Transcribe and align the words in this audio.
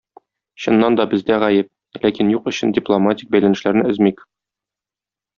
Чыннан 0.61 0.95
да 0.99 1.03
бездә 1.09 1.35
гаеп, 1.43 1.67
ләкин 2.05 2.31
юк 2.35 2.49
өчен 2.53 2.73
дипломатик 2.77 3.29
бәйләнешләрне 3.35 3.85
өзмик 3.93 4.25